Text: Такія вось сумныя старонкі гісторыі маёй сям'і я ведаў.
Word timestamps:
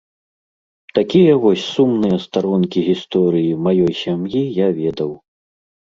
Такія 0.99 1.33
вось 1.43 1.65
сумныя 1.75 2.17
старонкі 2.25 2.79
гісторыі 2.89 3.55
маёй 3.67 3.93
сям'і 4.01 4.43
я 4.65 4.75
ведаў. 4.79 5.11